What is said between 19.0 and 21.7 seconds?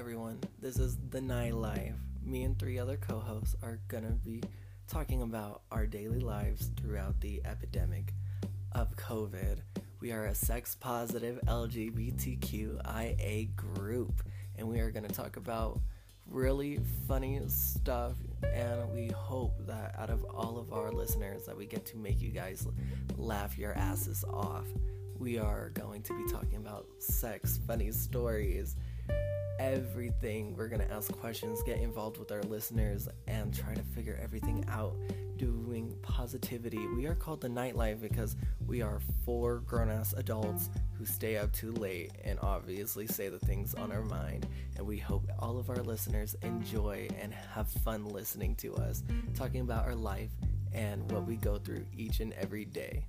hope that out of all of our listeners, that we